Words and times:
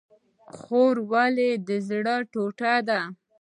خور 0.59 0.95
ولې 1.11 1.49
د 1.67 1.69
زړه 1.87 2.15
ټوټه 2.31 2.73
ده؟ 2.87 2.99